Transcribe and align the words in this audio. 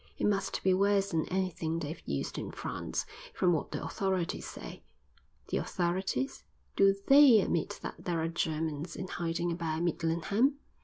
It 0.17 0.25
must 0.25 0.63
be 0.63 0.73
worse 0.73 1.11
than 1.11 1.27
anything 1.29 1.77
they've 1.77 2.01
used 2.07 2.39
in 2.39 2.49
France, 2.49 3.05
from 3.35 3.53
what 3.53 3.69
the 3.69 3.83
authorities 3.85 4.47
say." 4.47 4.81
"The 5.49 5.57
authorities? 5.57 6.43
Do 6.75 6.95
they 7.07 7.39
admit 7.39 7.77
that 7.83 8.03
there 8.05 8.19
are 8.19 8.27
Germans 8.27 8.95
in 8.95 9.07
hiding 9.07 9.51
about 9.51 9.83
Midlingham?" 9.83 10.55